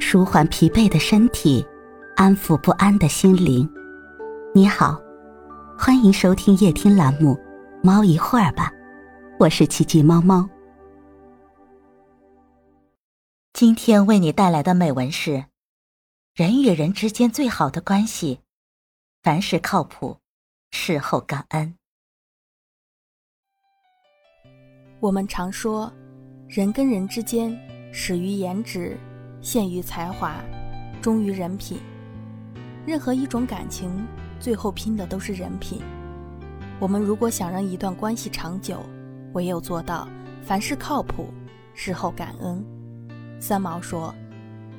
[0.00, 1.66] 舒缓疲惫的身体，
[2.16, 3.68] 安抚不安的心灵。
[4.54, 5.00] 你好，
[5.78, 7.34] 欢迎收听夜听栏目
[7.82, 8.70] 《猫一会儿吧》，
[9.38, 10.48] 我是奇迹猫猫。
[13.52, 15.44] 今天为你带来的美文是：
[16.34, 18.40] 人与人之间最好的关系，
[19.22, 20.18] 凡事靠谱，
[20.70, 21.74] 事后感恩。
[25.00, 25.92] 我们常说，
[26.48, 27.56] 人跟人之间
[27.92, 28.98] 始于颜值，
[29.40, 30.36] 陷于才华，
[31.00, 31.78] 忠于人品。
[32.86, 33.90] 任何一种感情，
[34.40, 35.80] 最后拼的都是人品。
[36.80, 38.78] 我们如果想让一段关系长久，
[39.32, 40.08] 唯有做到
[40.42, 41.28] 凡事靠谱，
[41.74, 42.64] 事后感恩。
[43.40, 44.14] 三毛说：“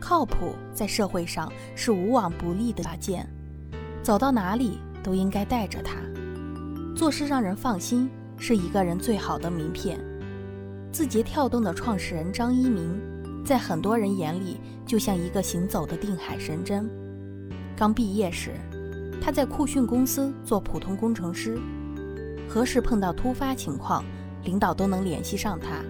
[0.00, 3.28] 靠谱在社会上是无往不利的大件，
[4.02, 5.96] 走到哪里都应该带着它。
[6.96, 9.96] 做事让人放心。”是一个人最好的名片。
[10.90, 13.00] 字节跳动的创始人张一鸣，
[13.44, 16.88] 在很多人眼里就像一个行走的定海神针。
[17.76, 18.52] 刚毕业时，
[19.20, 21.58] 他在酷讯公司做普通工程师，
[22.48, 24.02] 何时碰到突发情况，
[24.44, 25.82] 领导都能联系上他。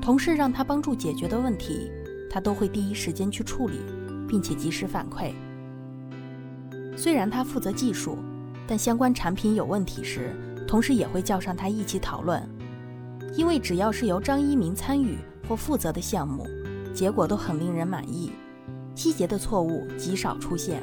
[0.00, 1.90] 同事让他帮助解决的问题，
[2.30, 3.80] 他都会第一时间去处理，
[4.26, 5.32] 并且及时反馈。
[6.96, 8.16] 虽然他负责技术，
[8.66, 10.34] 但相关产品有问题时，
[10.66, 12.42] 同事也会叫上他一起讨论，
[13.36, 16.46] 因为只要是由张一鸣参与或负责的项目，
[16.92, 18.32] 结果都很令人满意，
[18.94, 20.82] 细节的错误极少出现。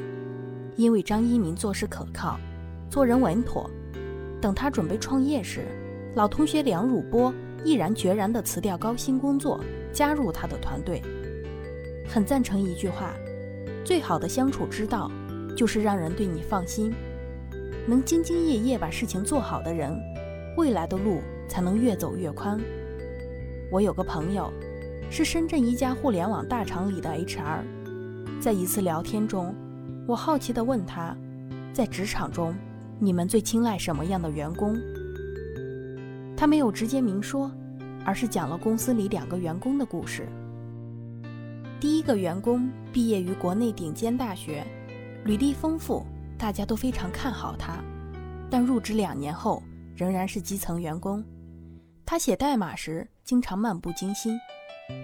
[0.76, 2.38] 因为张一鸣做事可靠，
[2.88, 3.68] 做人稳妥。
[4.40, 5.66] 等他准备创业时，
[6.14, 7.32] 老同学梁汝波
[7.64, 9.60] 毅然决然地辞掉高薪工作，
[9.92, 11.02] 加入他的团队。
[12.08, 13.12] 很赞成一句话：
[13.84, 15.10] 最好的相处之道，
[15.56, 16.92] 就是让人对你放心。
[17.86, 19.96] 能兢兢业业把事情做好的人，
[20.56, 22.60] 未来的路才能越走越宽。
[23.72, 24.52] 我有个朋友，
[25.10, 27.64] 是深圳一家互联网大厂里的 HR。
[28.38, 29.54] 在一次聊天中，
[30.06, 31.16] 我好奇地问他，
[31.72, 32.54] 在职场中，
[32.98, 34.78] 你们最青睐什么样的员工？
[36.36, 37.50] 他没有直接明说，
[38.04, 40.28] 而是讲了公司里两个员工的故事。
[41.80, 44.62] 第一个员工毕业于国内顶尖大学，
[45.24, 46.04] 履历丰富。
[46.36, 47.82] 大家都非常看好他，
[48.50, 49.62] 但入职两年后
[49.96, 51.24] 仍然是基层员工。
[52.04, 54.38] 他写代码时经常漫不经心，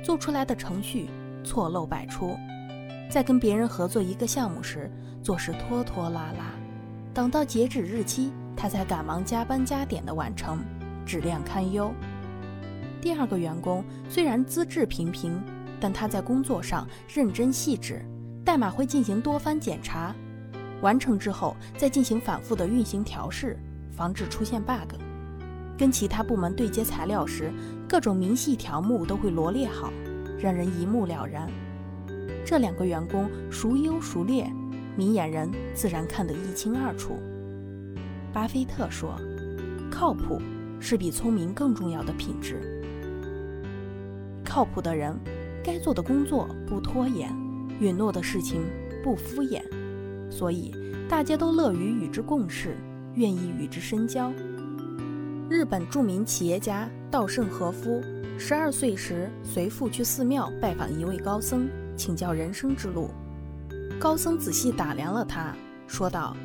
[0.03, 1.09] 做出来的程序
[1.42, 2.36] 错漏百出。
[3.10, 4.91] 在跟别人合作一个项目时，
[5.22, 6.53] 做事拖拖拉拉，
[7.14, 10.62] 等到截止日期，他才赶忙加班加点的完成，
[11.06, 11.92] 质量堪忧。
[13.00, 15.42] 第二个员工虽然资质平平，
[15.80, 18.04] 但他在工作上认真细致，
[18.44, 20.15] 代码会进行多番检查。
[20.82, 23.59] 完成之后，再进行反复的运行调试，
[23.91, 24.94] 防止出现 bug。
[25.78, 27.53] 跟其他部门对接材料时，
[27.89, 29.93] 各种明细条目都会罗列好，
[30.37, 31.49] 让人一目了然。
[32.44, 34.50] 这两个员工孰优孰劣，
[34.97, 37.16] 明眼人自然看得一清二楚。
[38.33, 39.16] 巴菲特说
[39.89, 40.43] ：“靠谱
[40.81, 42.60] 是比聪明更重要的品质。
[44.45, 45.16] 靠谱的人，
[45.62, 47.31] 该做的工作不拖延，
[47.78, 48.62] 允诺的事情
[49.05, 49.62] 不敷衍。”
[50.28, 50.75] 所以，
[51.09, 52.77] 大家都乐于与之共事，
[53.15, 54.33] 愿意与之深交。
[55.50, 58.03] 日本著名企业家稻盛和夫
[58.38, 61.66] 十二岁时随父去寺庙拜访一位高僧，
[61.97, 63.09] 请教人生之路。
[63.98, 66.36] 高僧仔细打量了他，说道：“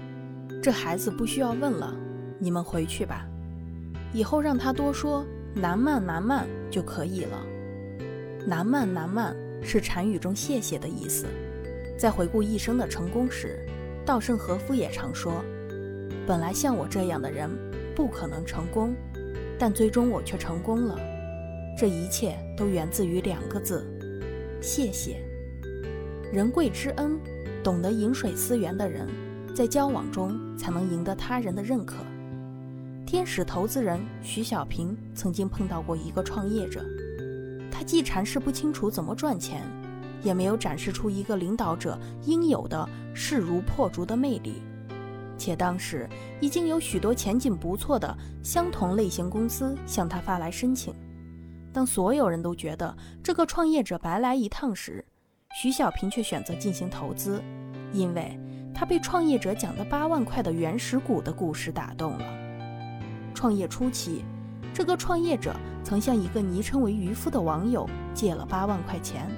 [0.64, 1.94] 这孩子不需要问了，
[2.40, 3.26] 你们回去吧。
[4.14, 7.46] 以后让他多说‘南曼南曼’就可以了。
[8.48, 11.26] ‘南曼南曼’是禅语中‘谢谢’的意思。
[12.00, 13.60] 在回顾一生的成功时。”
[14.06, 15.44] 稻盛和夫也常说
[16.28, 17.50] ：“本来像我这样的人
[17.96, 18.94] 不可能成功，
[19.58, 20.98] 但最终我却成功了。
[21.78, 23.86] 这一切都源自于两个字：
[24.62, 25.22] 谢谢。
[26.32, 27.20] 人贵知恩，
[27.64, 29.08] 懂得饮水思源的人，
[29.56, 31.98] 在交往中才能赢得他人的认可。”
[33.06, 36.84] 天使投资人徐小平曾经碰到过一个创业者，
[37.72, 39.62] 他既阐释不清楚怎么赚钱。
[40.24, 44.62] 也没有展示出一个领导者应有的势如破竹的魅力，
[45.44, 46.08] 且当时
[46.40, 50.94] 已经有许多前景不错的相同类型公司向他发来申请。
[51.74, 55.04] 当所有人都觉得这个创业者白来一趟时，
[55.62, 57.44] 徐小平却选择进行投资，
[57.92, 58.40] 因为
[58.74, 62.26] 他被创业者讲的八万块的原始股的故事打动了。
[63.34, 64.24] 创业初期，
[64.74, 65.54] 这个创业者
[65.84, 69.30] 曾向一个昵称为渔夫的网友借了八万块钱。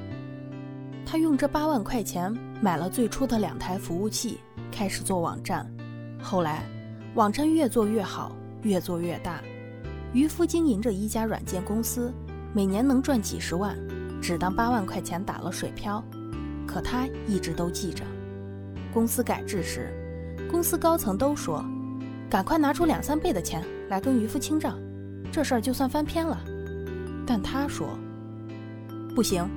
[1.04, 2.32] 他用这八万块钱
[2.62, 4.38] 买了最初的两台服务器，
[4.72, 5.75] 开始做网站。
[6.26, 6.64] 后来，
[7.14, 9.40] 网站越做越好，越做越大。
[10.12, 12.12] 渔夫经营着一家软件公司，
[12.52, 13.78] 每年能赚几十万，
[14.20, 16.04] 只当八万块钱打了水漂。
[16.66, 18.04] 可他一直都记着。
[18.92, 19.94] 公司改制时，
[20.50, 21.64] 公司高层都说
[22.28, 24.80] ：“赶快拿出两三倍的钱来跟渔夫清账，
[25.32, 26.44] 这事儿就算翻篇了。”
[27.24, 27.88] 但他说
[29.16, 29.48] ：“不行，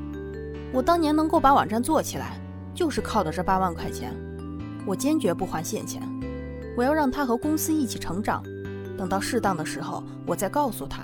[0.71, 2.39] 我当年能够把网站做起来，
[2.75, 4.15] 就是靠的这八万块钱。
[4.85, 6.03] 我坚决不还现钱，
[6.79, 8.41] 我要让他和公司一起成长。
[8.97, 11.03] 等到适当的时候，我再告诉他。”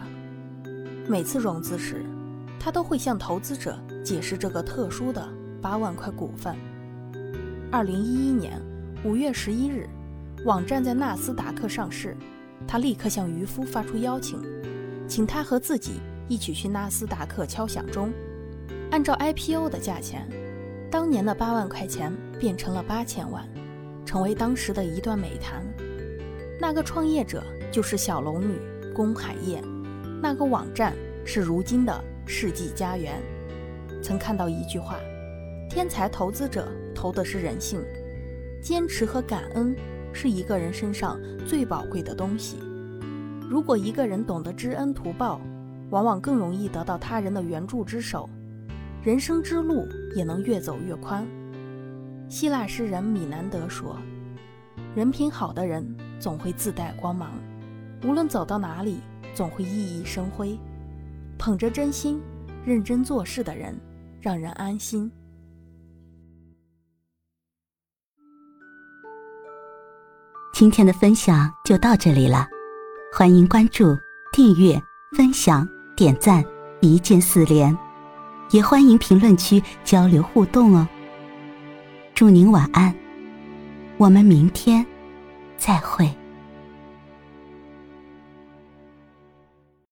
[1.11, 2.07] 每次融资时，
[2.61, 5.29] 他都会向投资者解释这个特殊的
[5.61, 6.55] 八万块股份。
[7.73, 8.63] 二零一一年
[9.05, 9.89] 五月十一日，
[10.45, 12.17] 网站在纳斯达克上市，
[12.69, 14.41] 他立刻向渔夫发出邀请，
[15.09, 15.95] 请他和自己
[16.29, 18.13] 一起去纳斯达克敲响钟。
[18.93, 20.29] 按照 IPO 的价钱，
[20.89, 23.45] 当年的八万块钱变成了八千万，
[24.15, 25.61] 成为当时的一段美谈。
[26.61, 28.61] 那个创业者就是小龙女
[28.95, 29.61] 龚海燕。
[30.23, 30.95] 那个网站
[31.25, 33.21] 是如今的世纪佳缘。
[34.01, 35.01] 曾看到一句话：
[35.69, 37.81] 天才投资者投的是人性，
[38.63, 39.75] 坚持和感恩
[40.13, 42.59] 是一个人身上最宝贵的东西。
[43.51, 45.41] 如果一个人懂得知恩图报，
[45.91, 48.31] 往往更容易得到他人的援助之手，
[49.03, 51.27] 人生之路也能越走越宽。
[52.29, 53.97] 希腊诗人米南德说
[54.95, 55.85] ：“人品好的人
[56.19, 57.31] 总会自带光芒，
[58.05, 59.01] 无论走到哪里。”
[59.35, 60.57] 总会熠熠生辉，
[61.37, 62.23] 捧着真心、
[62.65, 63.77] 认真做事的人，
[64.21, 65.11] 让人安心。
[70.53, 72.47] 今天的分享就到这里了，
[73.13, 73.87] 欢迎关注、
[74.33, 74.81] 订阅、
[75.17, 76.45] 分享、点赞，
[76.81, 77.77] 一键四连，
[78.53, 80.87] 也欢迎评论区交流互动哦。
[82.15, 82.95] 祝您晚安，
[83.97, 84.87] 我们明天
[85.59, 86.09] 再会。